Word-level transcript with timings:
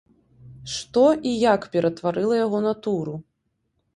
Што 0.75 1.01
і 1.31 1.33
як 1.53 1.67
ператварыла 1.77 2.35
яго 2.45 2.61
натуру? 2.69 3.13